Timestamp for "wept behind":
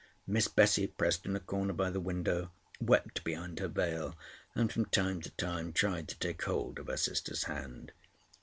2.79-3.59